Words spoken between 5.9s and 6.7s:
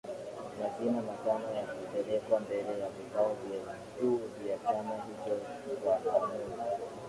maamuzi